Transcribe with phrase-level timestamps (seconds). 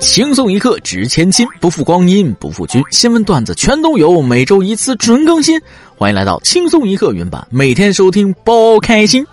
[0.00, 2.82] 轻松一刻值千金，不负光阴不负君。
[2.90, 5.60] 新闻段子全都有，每周一次准更新。
[5.96, 9.26] 欢迎来到轻松一刻云版，每天收听包开心。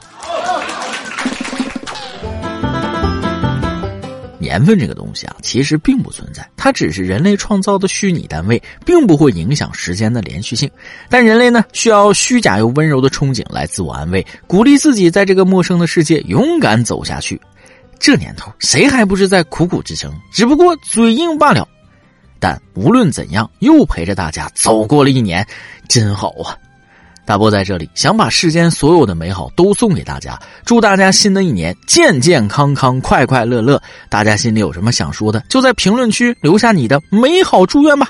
[4.39, 10.69] 年份这个东西啊，其实并不存在，它只是人类创造的虚拟单位，并不会影响时间的连续性。
[11.09, 17.39] 但人类呢，需要虚假又温柔的憧憬来自我安慰，鼓励自己在这个陌生的世界勇敢走下去。
[17.99, 20.13] 这年头，谁还不是在苦苦支撑？
[20.31, 21.67] 只不过嘴硬罢了。
[22.39, 25.45] 但无论怎样，又陪着大家走过了一年，
[25.87, 26.55] 真好啊！
[27.25, 33.81] 大波在这里想把世间所有的美好都送给大家，祝大家新的一年健健康康、快快乐乐。
[34.09, 38.09] 大家心里有什么想说的，就在评论区留下你的美好祝愿吧。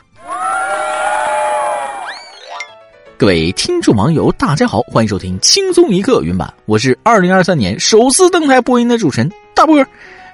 [3.18, 9.82] 各位听众网友，大家好，欢迎收听轻松一刻云版，我是二零二三年首次登台播音的主持人大波。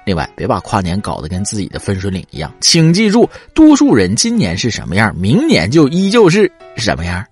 [0.04, 7.24] 另外，别把跨年搞得跟自己的分水岭一样，请记住，多数人今年是什么样，明年就依旧是什么样。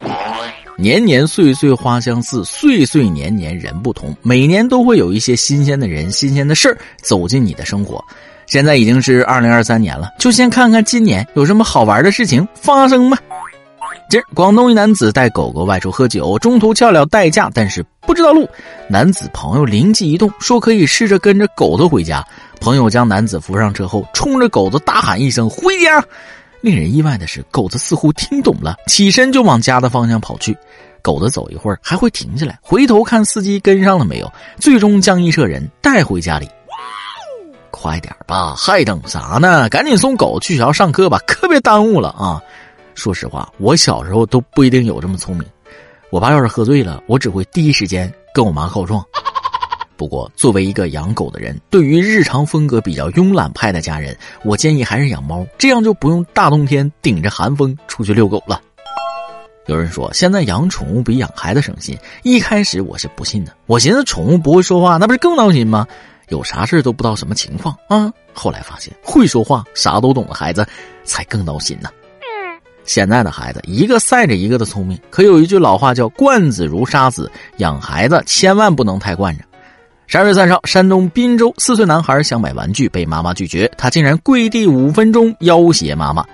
[0.77, 4.17] 年年岁岁花相似，岁岁年年人不同。
[4.23, 8.03] 每年都会有一些新鲜的人、新鲜的事儿走进你的生活。
[8.47, 13.19] 现在已经是二零二三年了，就先看看今年有什么好玩的事情发生吧。
[14.11, 18.49] 今儿，广东一男子带狗狗外出喝酒，中途叫了代驾，但是不知道路。
[18.89, 22.21] 男子朋友灵机一动，说可以试着跟着狗子回家。
[22.61, 26.05] 朋友将男子扶上车后，冲着狗子大喊一声“回家”。
[26.61, 30.59] 令人意外的是，狗子似乎听懂了，起身就往家的方向跑去。
[31.03, 36.49] 狗子走一会儿还会停下来，回头看司机跟上了没有，最终将一车人带回家里。
[37.71, 39.69] 快点吧，还等啥呢？
[39.69, 42.43] 赶紧送狗去学校上课吧，可别耽误了啊！
[43.01, 45.47] 说实话，我小时候都不一定有这么聪明。
[46.11, 49.03] 我爸要是喝醉了，我只会第一时间跟我妈告状。
[49.97, 58.61] 不过，作为一个养狗的人，对于日常风格比较慵懒派的家人，我建议还是养猫，这样就不用大冬天顶着寒风出去遛狗了。
[59.67, 65.87] 有人说现在养宠物比养孩子省心，一开始我是不信的，我寻思宠物不会说话，那不是更闹心吗？
[66.29, 68.13] 有啥事都不知道什么情况啊？
[68.35, 70.67] 后来发现会说话、啥都懂的孩子
[71.03, 71.89] 才更闹心呢。
[72.91, 79.45] 现在的孩子一个赛着一个的聪明，可有一句老话叫“惯子如杀子”，养孩子千万不能太惯着。
[80.09, 86.27] 十二月三号，山东滨州四岁男孩想买玩具，被妈妈拒绝，他竟然跪地五分钟要挟妈妈。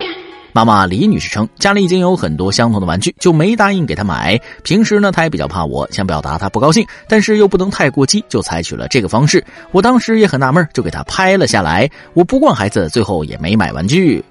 [0.55, 4.41] 妈妈李女士称，家里已经有很多相同的玩具，就没答应给他买。
[4.63, 9.45] 平时呢，他也比较怕我，想表达他不高兴，但是又不能太过激，就采取了这个方式。
[9.73, 11.87] 我当时也很纳闷，就给他拍了下来。
[12.15, 14.25] 我不惯孩子，最后也没买玩具。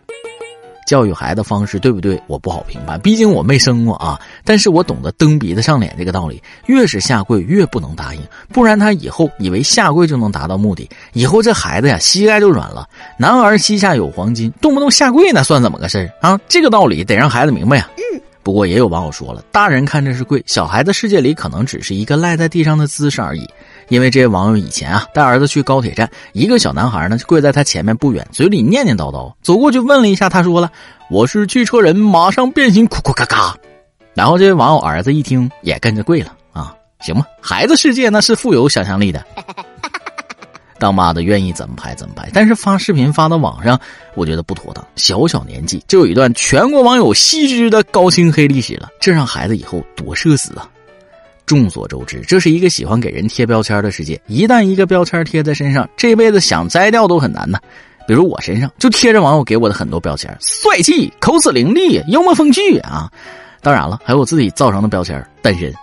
[0.86, 2.22] 教育孩子方式对不对？
[2.28, 4.20] 我不好评判，毕竟我没生过啊。
[4.44, 8.22] 但是我懂得蹬鼻子上脸这个道理，越是下跪越不能答应，
[8.54, 12.88] 不然他以后以为下跪就能达到目的，以后这孩子呀膝盖就软了。
[13.18, 16.40] 男儿膝下有黄金，动不动下跪那算怎么个事儿啊？
[16.48, 17.90] 这个道理得让孩子明白呀。
[18.44, 23.44] 不过也有网友说了，大人看着是跪，小孩子世界里可能只是一个赖在地上的姿势而已。
[23.90, 30.72] 因为这些网友以前啊带儿子去高铁站，一个小男孩呢就跪在他前面不远，嘴里念念叨叨，走过去问了一下，他说了
[31.10, 33.56] ：“我是汽车人，马上变形，哭哭嘎嘎。”
[34.16, 39.24] 然后这位网友儿子一听也跟着跪了啊，行吧，孩子世界那是富有想象力的，
[40.80, 43.80] 当妈的愿意怎么拍怎么拍，但是发视频发到网上，
[44.16, 44.86] 我觉得不妥当。
[44.96, 50.70] 小小年纪就有一段全国网友悉知的高清黑历史了，这让孩子以后多社死啊！
[51.46, 54.20] 众所周知，这是一个喜欢给人贴标签的世界。
[54.28, 57.60] 一旦一个标签贴在身上，这辈子想摘掉都很难呢。
[58.08, 63.12] 比如我身上就贴着网友给我的很多标签：帅气、口齿伶俐、幽默风趣啊。
[63.62, 65.74] 当然了，还有我自己造成的标签——单身。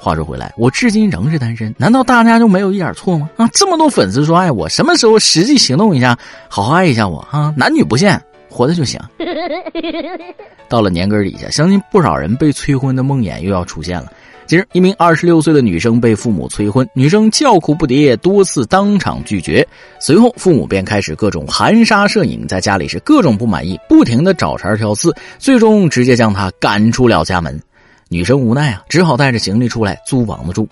[0.00, 3.28] 话说回来，我至今仍是单身，难道大家就没有一点错吗？
[3.36, 6.16] 啊，这么多粉丝说爱我，什么时候实际行动一下，
[6.48, 7.52] 好好爱一下我啊？
[7.56, 8.98] 男女不限，活着就行。
[10.68, 14.12] 到了年根底下，相信不少人被催婚的梦魇又要出现了。
[14.48, 19.66] 今日，一名二十六岁的女生被父母催婚，女生叫苦不迭，多次当场拒绝。
[20.00, 27.60] 随后，父母便开始各种含沙射影，在家里是各种不满意，不停的找茬挑刺，最终直接将她赶出了家门。
[28.08, 30.66] 女生无奈啊，只好带着行李出来租房子住。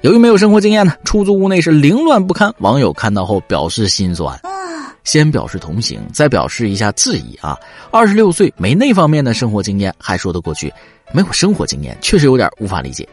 [0.00, 2.52] 由于没有生活经验呢，出租屋内是凌乱不堪。
[2.58, 4.36] 网友看到后表示心酸，
[5.04, 7.58] 先表示同情，再表示一下质疑啊。
[7.90, 10.72] 二十六岁没那方面的生活经验还说得过去。
[11.12, 13.06] 没有生活经验，确实有点无法理解。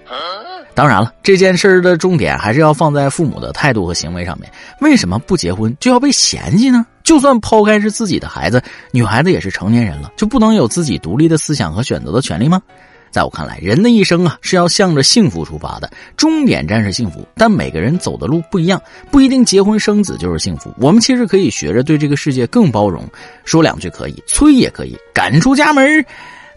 [0.74, 4.50] 当然了，这件事的重点还是要放在父母的态度和行为上面。
[4.80, 6.86] 为什么不结婚就要被嫌弃呢？
[7.04, 12.62] 就算抛开是自己的孩子，女孩子也是成年人了，就不能有自己独立的思想和选择的权利吗？
[13.12, 17.28] 在我看来，人的一生啊是要向着幸福出发的，终点站是幸福。
[17.36, 20.74] 但每个人走的路不一样，不一定结婚生子就是幸福。
[20.78, 23.04] 我们其实可以学着对这个世界更包容，
[23.44, 26.06] 说两句可以，催也可以，赶出家门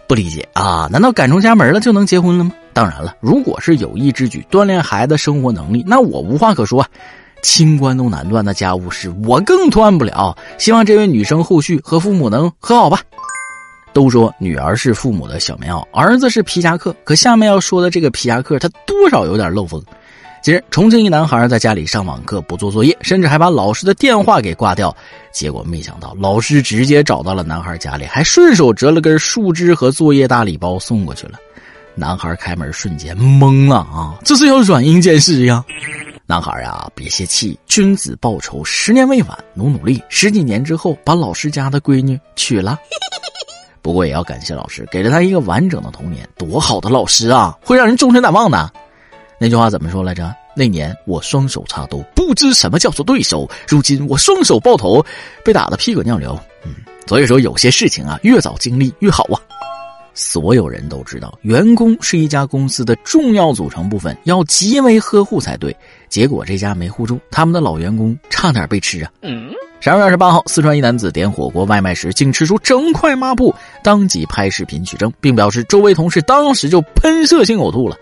[0.06, 0.88] 不理解啊？
[0.90, 2.52] 难道赶出家门了就能结婚了吗？
[2.72, 6.86] 当然了，如果是有意之举，锻炼孩子生活能力，那我无话可说。
[7.42, 10.36] 清官都难断的家务事，我更断不了。
[10.58, 13.00] 希望这位女生后续和父母能和好吧。
[13.92, 16.94] 都说女儿是父母的小棉袄，儿子是皮夹克。
[17.04, 19.82] 可下面要说的这个皮夹克，他多少有点漏风。
[20.42, 24.94] 近日，重庆一男孩在家里上网课不做作业，甚至还把老师的电话给挂掉。
[25.30, 31.38] 结果没想到，老师直接找到了男孩家里，还顺手折了根树枝和作业大礼包送过去了。
[31.94, 34.18] 男孩开门瞬间懵了啊！
[34.24, 35.64] 这是要软硬兼施呀！
[36.26, 42.78] 男孩呀，别泄气，君子报仇，十年未晚，努努力，十几年之后把老师家的闺女娶了。
[43.82, 48.72] 不过也要感谢老师，给了他一个完整的童年，多好的老师啊，会让人终身难忘的。
[49.38, 50.32] 那句话怎么说来着？
[50.54, 55.04] 那年我双手插兜，不知什么叫做对手；如今我双手抱头，
[55.44, 56.38] 被打得屁滚尿流。
[56.64, 56.76] 嗯，
[57.08, 59.40] 所以说有些事情啊，越早经历越好啊。
[60.14, 65.74] 所有人都知道，员工是一家公司的重要组成部分，要极为呵护才对。
[66.08, 69.10] 结果这家没护住，他们的老员工差点被吃啊！
[69.80, 77.96] 十二月二十八号，四川一男子点火锅外卖时，竟吃出整块抹布，当即拍视频取证，并表示周围同事当时就喷射性呕吐了。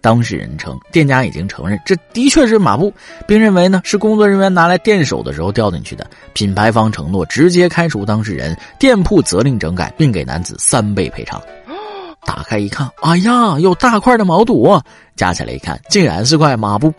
[0.00, 2.92] 当事人称，店家已经承认这的确是抹布，
[3.26, 6.06] 并认为呢是工作人员拿来垫手的时候掉进去的。
[6.32, 11.40] 品牌方承诺直接开除当事人，店铺责令整改，并给男子三倍赔偿。
[12.26, 14.80] 打开一看，哎呀，有大块的毛肚，
[15.16, 16.92] 夹起来一看，竟然是块抹布。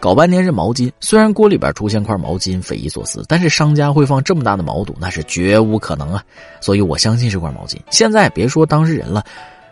[0.00, 6.22] 搞半天是毛巾，虽然锅里边出现块毛巾匪夷所思，但是商家会放这么大的毛肚，那是绝无可能啊！
[6.60, 7.78] 所以我相信是块毛巾。
[7.90, 9.24] 现在别说当事人了，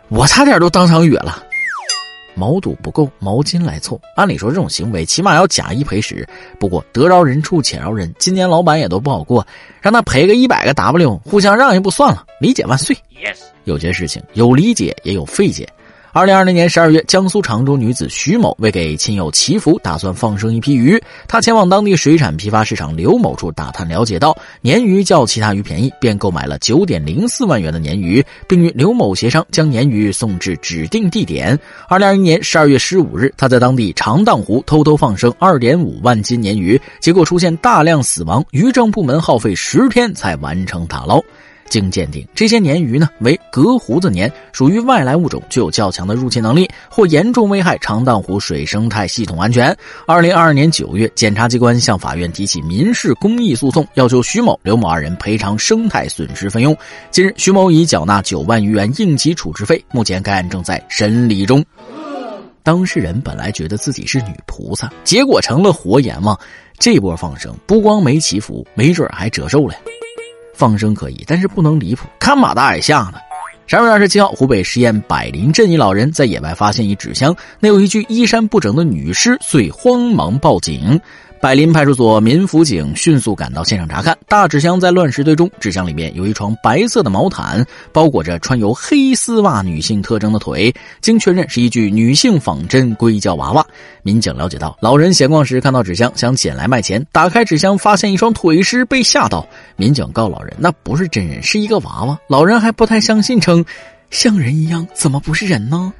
[0.09, 1.43] 我差点都当场哕了。
[2.35, 3.99] 毛肚不够，毛巾来凑。
[4.15, 6.27] 按理说这种行为起码要假一赔十，
[6.59, 9.45] 不过得饶人处且饶人，今年老板也都不好过，
[9.81, 12.95] 让他赔个一百个 W，互相让一步算了，理解万岁。
[13.13, 15.67] Yes，有些事情有理解也有费解。
[16.15, 21.01] 二零二零年十二月，江苏常州女子徐某为给亲友祈福，打算放生一批鱼。
[21.27, 31.59] 她前往当地水产批发市场刘某处打探，了解到鲶鱼较其他鱼便宜，便购买了九点零四万元的鲶鱼，并与刘某协商将鲶鱼送至指定地点。
[31.89, 41.19] 二零二一年十二月十五日，他在当地长荡湖偷偷放生二点五万斤鲶鱼，结果出现大量死亡，渔政部门耗费十天才完成打捞。
[41.69, 49.75] 经鉴定，这些鲶鱼呢为隔胡子鲶，属于外来物种，具有较强的入侵能力，或严重危害长荡湖水生态系统安全。
[50.05, 56.75] 二零二二年九月，检察机关向法院提起民事公益诉讼，要求徐某、刘某二人赔偿生态损失费用。
[57.09, 61.63] 近日，徐某已缴纳九万余元应急处置费，目前该案正在审理中。
[62.61, 66.37] 当事人本来觉得自己是女菩萨，结果成了活阎王。
[66.79, 69.75] 这波放生不光没祈福，没准还折寿了。
[70.53, 73.21] 放生可以，但是不能离谱，看马大眼吓的。
[73.65, 80.99] 十二月二十七号，湖北十堰百林镇一老人在野外发现一纸箱，内有一具衣衫不整的女尸，遂慌忙报警。
[81.43, 93.65] 百林派出所民辅警迅速赶到现场查看，大纸箱在乱石堆中，纸箱里面有一床白色的毛毯，包裹着穿有黑丝袜女性特征的腿，经确认是一具女性仿真硅胶娃娃。
[94.03, 99.45] 民警了解到，老人闲逛时看到纸箱，想捡来卖钱，打开纸箱发现一双腿尸，被吓到。
[99.75, 102.17] 民警告老人，那不是真人，是一个娃娃。
[102.29, 103.65] 老人还不太相信，称
[104.11, 105.91] 像人一样，怎么不是人呢？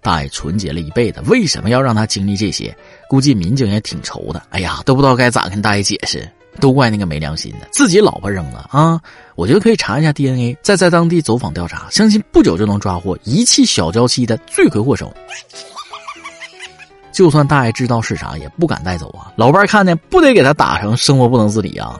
[0.00, 2.74] 大爷纯洁了一辈子，为什么要让他经历这些？
[3.08, 4.42] 估计民警也挺愁的。
[4.50, 6.28] 哎呀，都不知道该咋跟大爷解释，
[6.60, 9.00] 都怪那个没良心的，自己老婆扔了啊！
[9.34, 15.12] 我觉得可以查一下 DNA，再在当地走访调查，相信不久就能抓获遗弃小娇妻的罪魁祸首。
[17.12, 19.32] 就算大爷知道是啥，也不敢带走啊！
[19.36, 21.98] 老伴看见不得给他打成生活不能自理啊！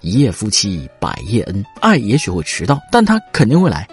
[0.00, 3.86] 一夜夫妻百夜恩，爱也许会迟到，但他肯定会来。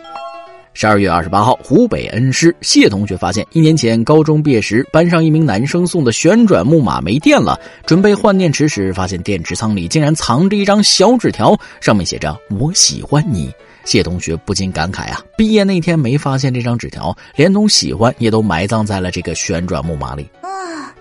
[0.82, 13.54] 十二月二十八号，湖北恩施谢同学发现，一年前高中毕业时，班上一名男生送的旋转木马没电了，准备换电池时，发现电池仓里竟然藏着一张小纸条，上面写着“我喜欢你”。
[13.84, 20.26] 谢同学不禁感慨啊，毕业那天没发现这张纸条，连同喜欢也都埋葬在了这个旋转木马里。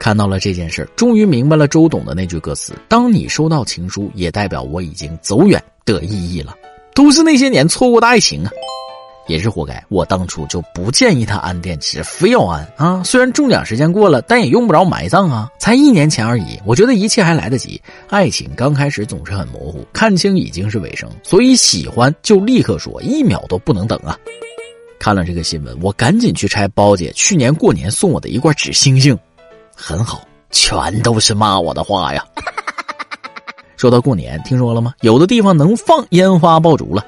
[0.00, 6.56] 看到了这件事，终于明白了周董的那句歌词：“当你收到情书，也代表我已经走远”的意义了。
[6.96, 8.50] 都是那些年错过的爱情啊。
[9.28, 13.02] 也是活该，我当初就不建议他安电池，非要安啊！
[13.04, 16.58] 虽然中奖时间过了，但也用不着埋葬啊，才一年前而已。
[16.64, 24.18] 我觉得一切还来得及，爱情刚开始总是很模糊，看清已经是尾声，所以喜欢就立刻说，一秒都不能等啊！
[24.98, 29.16] 看了这个新闻，我赶紧去拆包姐去年过年送我的一罐纸星星，
[29.76, 32.24] 很好，全都是骂我的话呀。
[33.76, 34.94] 说到过年，听说了吗？
[35.02, 37.04] 有的地方能放烟花爆竹了。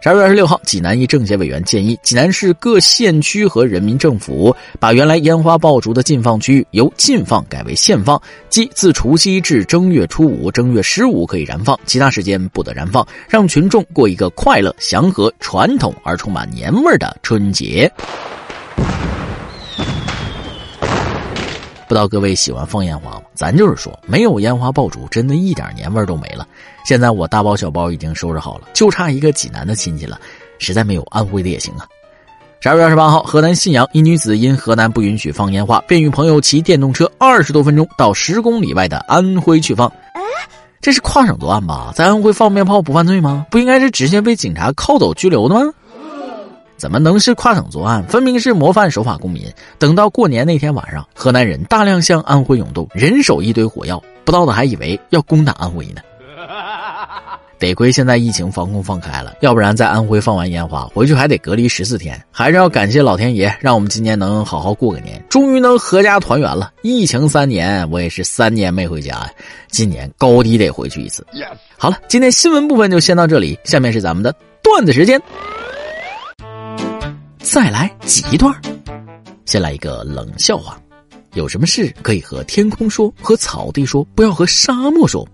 [0.00, 17.90] 十二月二十六号，济南一政协委员建议，济南市各县区和人民政府把原来烟花爆竹的禁放区域由禁放改为限放，即自除夕至正月初五、正月十五可以燃放，其他时间不得燃放，让群众过一个快乐、祥和、传统而充满年味儿的春节。
[21.88, 23.22] 不知道各位喜欢放烟花吗？
[23.34, 26.46] 咱就是说，没有烟花爆竹，真的一点年味都没了。
[26.84, 30.20] 现在我大包小包已经收拾好了，就差一个济南的亲戚了，
[30.58, 31.86] 实在没有安徽的也行啊。
[32.60, 39.90] 十二月二十八号，河南信阳一女子因河南不允许放烟花，便与朋友骑电动车二十多分钟到十公里外的安徽去放。
[40.82, 41.90] 这是跨省作案吧？
[41.94, 43.46] 在安徽放鞭炮不犯罪吗？
[43.50, 45.72] 不应该是直接被警察铐走拘留的吗？
[46.78, 48.02] 怎么能是跨省作案？
[48.04, 49.44] 分明是模范守法公民。
[49.78, 56.00] 等到过年那天晚上，河南人大量向安徽涌动，人手一堆火药，不知道的还以为要攻打安徽呢。
[57.58, 62.16] 得亏现在疫情防控放开了，要不然在安徽放完烟花回去还得隔离十四天。
[62.30, 66.70] 还是要感谢老天爷，让我们今年能好好过个年，终于能合家团圆了。
[66.82, 69.30] 疫情三年，我也是三年没回家呀，
[69.72, 71.26] 今年高低得回去一次。
[71.76, 74.32] 好了，今天新闻部分就先到这里，下面是咱们的
[74.62, 75.20] 段子时间。
[77.60, 78.54] 再来几段
[79.44, 80.80] 先来一个冷笑话。
[81.34, 85.26] 有什么事可以和天空说，和草地说，不要和沙漠说？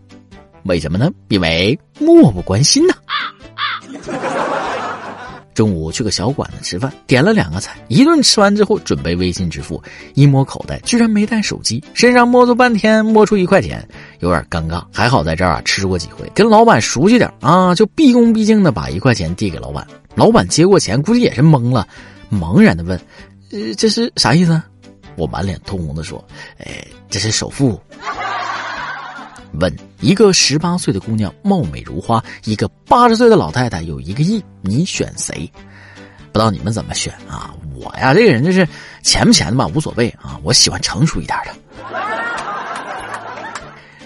[0.62, 1.10] 为什么呢？
[1.28, 2.94] 因为漠不关心呐。
[5.52, 9.82] 中午去个小馆子吃饭，点了两个菜，一顿吃完之后准备微信支付，
[10.14, 13.86] 一摸口袋居然没带手机，身上摸了半天摸出一块钱，
[14.20, 14.82] 有点尴尬。
[14.90, 19.86] 还好在这儿啊吃过几回，跟老板熟悉点啊，就毕恭毕敬的把一块钱递给老板。
[20.14, 21.86] 老板接过钱，估计也是懵了，
[22.30, 22.98] 茫然的问
[23.52, 24.60] ：“呃，这是啥意思？”
[25.16, 26.22] 我满脸通红的说
[26.58, 27.80] ：“哎，这是首付。”
[29.60, 35.48] 问一个十八岁的姑娘貌美如花，一个八十岁的老太太有一个亿，你选谁？
[36.32, 37.54] 不知道你们怎么选啊？
[37.76, 38.66] 我呀，这个人就是
[39.02, 41.54] 钱不钱的吧，无所谓啊，我喜欢成熟一点的。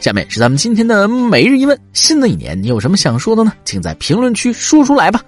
[0.00, 3.54] 下面是咱们今天的每日一问：新的一年你有什么想说的呢？
[3.64, 5.22] 请在评论区说出来吧。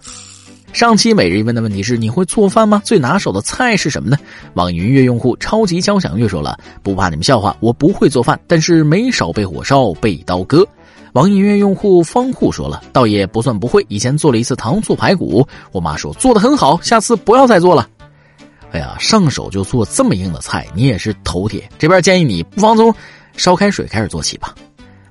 [0.72, 2.80] 上期每日一问的问题是：你会做饭吗？
[2.84, 4.16] 最拿手的菜是什么呢？
[4.54, 10.66] 网易云音乐用户超级交响乐说了：不怕你们笑话，我不会做饭，但是没少被火烧、被刀割。
[11.12, 17.88] 网易云音乐用户方户说了：倒也不算不会，以前做了一次糖醋排骨，我妈说做的很好，下次不要再做了。
[18.70, 21.68] 哎呀，上手就做这么硬的菜，你也是头铁。
[21.78, 22.94] 这边建议你不妨从
[23.36, 24.54] 烧开水开始做起吧。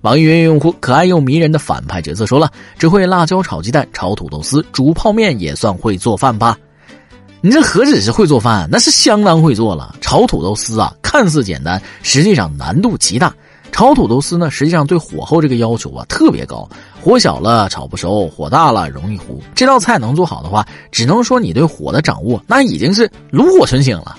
[0.01, 6.57] 网易云用户可爱又迷人的反派角色说了：“只会辣椒炒鸡蛋、炒土豆丝、煮泡面，也算会做饭吧？
[7.41, 9.93] 你这何止是会做饭，那是相当会做了。
[9.99, 13.33] 炒土豆丝啊，看似简单，实际上难度极大。
[13.73, 16.67] 炒土豆丝呢，实际上对火候这个要求啊特别高，
[17.01, 19.43] 火小了炒不熟，火大了容易糊。
[19.53, 24.15] 这道菜能做好的话，只能说你对火的掌握那已经是炉火纯青了。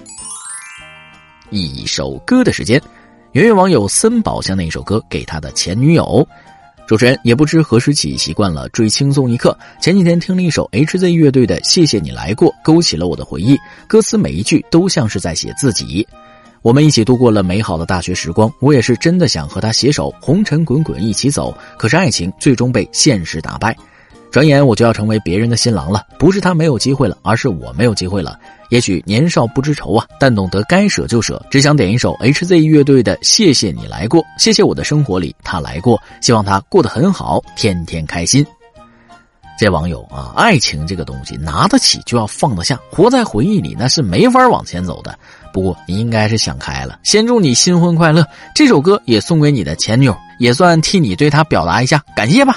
[1.48, 2.80] 一首歌的时间。”
[3.32, 6.26] 圆圆网友森宝将那首歌给他的前女友，
[6.84, 9.56] 主持人也不知何时起习惯了追轻松一刻。
[9.80, 13.56] 前几天听了一首 HZ 乐队的《谢谢你来过》，勾起了我的回忆。
[13.86, 16.04] 歌词每一句都像是在写自己。
[16.60, 21.56] 我们一起度过了美好的大学时光，我也是真的想和他携手红尘滚滚一起走。
[21.78, 23.76] 可是爱情最终被现实打败。
[24.32, 28.36] 转眼我就要成为别人的新郎了，不是他没有机会了，而是我没有机会了。
[28.70, 31.44] 也许年少不知愁啊，但懂得该舍就舍。
[31.50, 38.46] 只想点一首 HZ 乐队的《谢谢你来过》，谢谢我的生活里他来过，希望他过得很好，天天开心。
[39.58, 45.18] 这网友啊，爱情这个东西拿得起就要放得下，活在回忆里那是没法往前走的。
[45.52, 48.24] 不过你应该是想开了，先祝你新婚快乐。
[48.54, 52.56] 这首歌也送给你的前女友，也算替你对她表达一下感谢吧。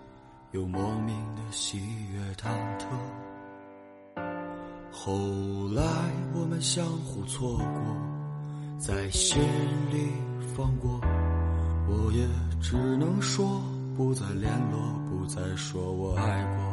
[0.51, 1.79] 有莫名的喜
[2.11, 2.83] 悦忐忑，
[4.91, 5.13] 后
[5.73, 5.81] 来
[6.33, 9.41] 我们相互错过，在心
[9.89, 10.11] 里
[10.53, 10.99] 放过，
[11.87, 12.27] 我也
[12.61, 13.61] 只能说
[13.95, 14.77] 不再联络，
[15.09, 16.70] 不再说我爱过。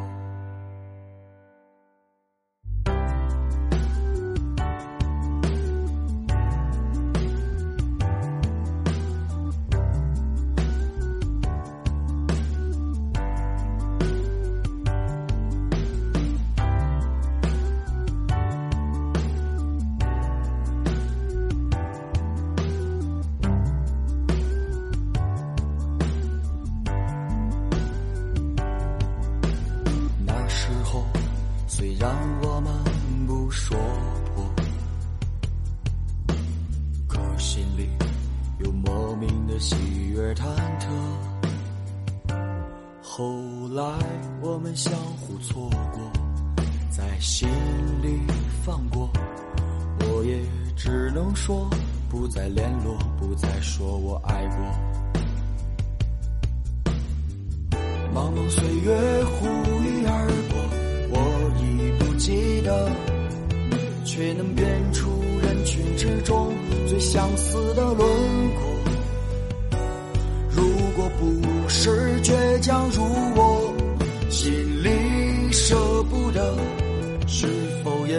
[43.19, 43.35] 后
[43.75, 43.83] 来
[44.41, 46.01] 我们相互错过，
[46.89, 47.49] 在心
[48.01, 48.17] 里
[48.65, 49.11] 放过，
[50.03, 50.39] 我也
[50.77, 51.69] 只能说
[52.09, 54.57] 不再联络，不再说我爱过。
[58.15, 59.47] 茫茫岁月忽
[59.83, 60.57] 一而过，
[61.11, 61.19] 我
[61.59, 62.89] 已不记得，
[64.05, 65.11] 却能辨出
[65.43, 66.53] 人群之中
[66.87, 67.99] 最相似的轮
[68.55, 68.63] 廓。
[70.51, 70.63] 如
[70.95, 71.48] 果不
[72.61, 73.05] 假如
[73.37, 73.75] 我。
[74.31, 74.53] 心
[74.85, 75.75] 里舍
[76.05, 76.55] 不得，
[77.27, 77.47] 是
[77.83, 78.17] 否也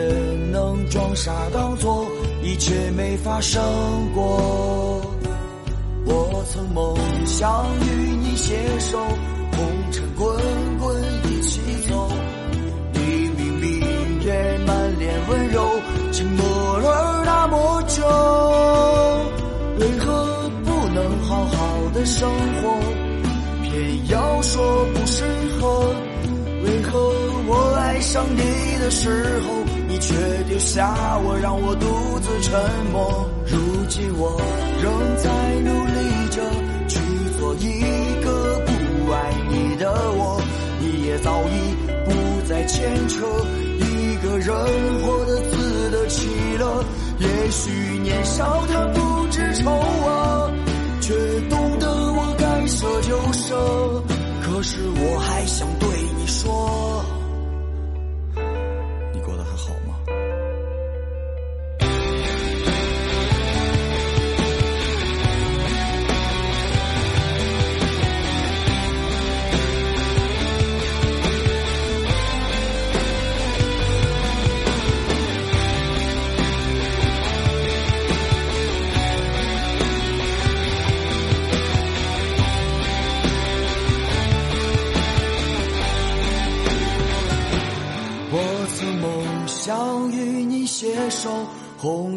[0.51, 2.05] 能装傻当作
[2.41, 3.61] 一切没发生
[4.13, 5.01] 过？
[6.05, 8.97] 我曾梦想与你携手，
[9.51, 10.35] 红尘滚
[10.79, 12.09] 滚一起走。
[12.93, 12.99] 你
[13.37, 15.63] 明明也满脸温柔，
[16.11, 18.03] 沉默了那么久，
[19.79, 22.27] 为何不能好好的生
[22.61, 22.98] 活？
[24.09, 25.23] 要说不适
[25.59, 25.95] 合。
[26.63, 26.99] 为何
[27.47, 29.09] 我爱上你的时
[29.41, 30.13] 候，你却
[30.47, 32.59] 丢下我，让我独自沉
[32.91, 33.29] 默？
[33.45, 34.41] 如今我
[34.81, 35.29] 仍在
[35.61, 35.99] 努力
[36.29, 36.41] 着
[36.87, 36.99] 去
[37.39, 37.81] 做一
[38.23, 39.15] 个不爱
[39.49, 40.41] 你的我，
[40.79, 41.75] 你也早已
[42.05, 42.11] 不
[42.47, 43.25] 再牵扯，
[43.77, 44.47] 一个人
[45.01, 46.83] 活得自得其乐。
[47.19, 50.51] 也许年少他不知愁啊，
[51.01, 51.13] 却
[51.49, 51.58] 懂。
[54.41, 55.78] 可是我还想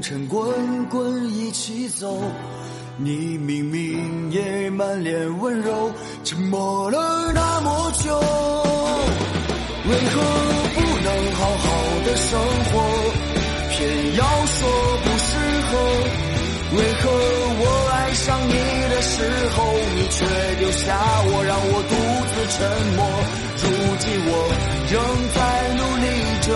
[0.02, 2.18] 尘滚滚一起走。
[2.96, 5.92] 你明明也满脸温柔，
[6.24, 8.12] 沉默了那么久，
[9.88, 10.20] 为何
[10.74, 11.66] 不能好好
[12.04, 12.72] 的生活？
[13.70, 14.68] 偏要说
[15.04, 15.38] 不适
[15.70, 15.70] 合。
[16.74, 17.10] 为何
[17.60, 17.62] 我
[17.92, 18.52] 爱上你
[18.90, 19.22] 的时
[19.54, 19.62] 候，
[19.94, 20.26] 你却
[20.58, 21.94] 丢下我，让我独
[22.32, 22.58] 自沉
[22.96, 23.00] 默？
[23.62, 23.64] 如
[24.00, 24.30] 今我
[24.90, 24.92] 仍
[25.32, 25.38] 在
[25.78, 26.04] 努力
[26.42, 26.48] 着，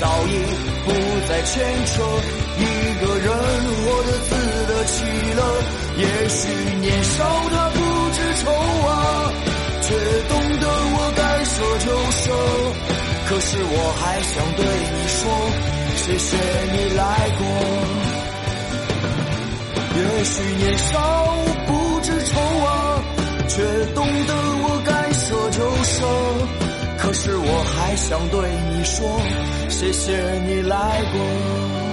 [0.00, 0.34] 早已
[0.84, 0.88] 不
[1.28, 2.02] 再牵扯，
[2.56, 2.64] 一
[3.04, 4.30] 个人活得自
[4.66, 5.04] 得其
[5.36, 5.40] 乐。
[5.98, 6.40] 也许
[6.80, 7.14] 年少
[7.50, 7.76] 他不
[8.10, 8.50] 知愁
[8.88, 8.90] 啊，
[9.82, 9.88] 却
[10.26, 12.24] 懂得我该舍就舍。
[13.28, 15.20] 可是我还想对你说，
[15.96, 16.28] 谢谢
[16.72, 17.00] 你来
[17.36, 17.40] 过。
[19.96, 20.96] 也许年少
[27.22, 29.20] 是我还想对你说，
[29.68, 31.89] 谢谢你来过。